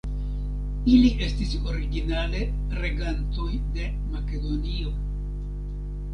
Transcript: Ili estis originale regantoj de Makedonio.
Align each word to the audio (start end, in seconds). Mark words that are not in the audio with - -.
Ili 0.93 1.11
estis 1.25 1.51
originale 1.73 2.41
regantoj 2.79 3.47
de 3.77 3.93
Makedonio. 4.17 4.97